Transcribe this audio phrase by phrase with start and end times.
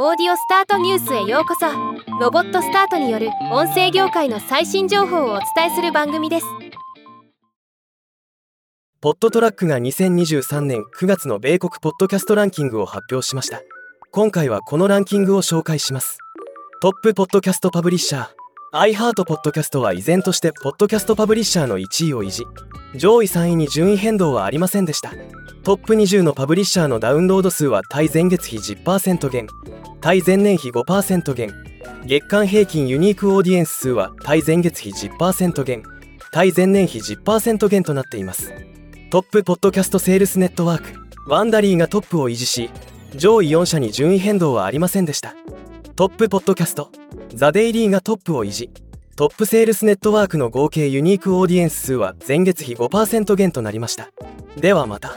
[0.00, 1.66] オーディオスタートニュースへようこそ。
[2.20, 6.46] ロボットスタートによる音声業界の最新情報をお伝えする番組です。
[9.00, 13.60] ポットトラックが2023年9月の米国ポッドキャストランキングを発表しました。
[14.12, 16.18] 今回はこのランキングを紹介します。
[16.80, 18.94] トップポッドキャストパブリッシャー。
[18.94, 22.46] iHeart ポッドキャストは依然としてポッドキャストパブリッシャーの1位を維持。
[22.94, 25.12] 上位3位に順位変動はありませんでした。
[25.62, 29.46] トップ20のパブリッシャーのダウンロード数は対前月比10%減。
[30.00, 31.52] 対前年比5%減。
[32.06, 35.82] 月間平均ユニークオーディエンス数は対前月比10%減。
[36.32, 38.52] 対前年比10%減となっています。
[39.10, 40.98] トップポッドキャストセールスネットワーク。
[41.26, 42.70] Wondery がトップを維持し
[43.14, 45.34] 上位4社に順位変動はありませんでした。
[45.96, 46.90] トップポッドキャスト。
[47.34, 48.70] The Daily がトップを維持。
[49.18, 54.12] トップセールスネットワークの合計ユニークオーディエンス数は前月比5%減となりました。
[54.56, 55.16] ではまた。